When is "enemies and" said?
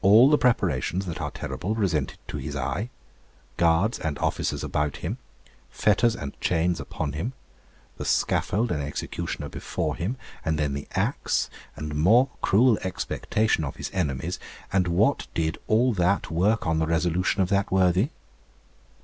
13.94-14.88